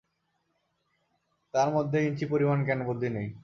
তার 1.53 1.69
মধ্যে 1.75 1.97
ইঞ্চি 2.07 2.25
পরিমাণ 2.31 2.57
জ্ঞান-বুদ্ধি 2.65 3.09
নেই। 3.09 3.27